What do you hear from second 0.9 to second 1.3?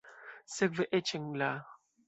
eĉ